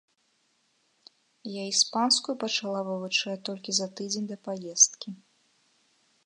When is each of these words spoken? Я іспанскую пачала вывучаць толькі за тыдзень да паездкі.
Я 1.55 1.63
іспанскую 1.73 2.35
пачала 2.45 2.79
вывучаць 2.89 3.37
толькі 3.51 3.71
за 3.81 3.87
тыдзень 4.01 4.27
да 4.33 4.37
паездкі. 4.49 5.09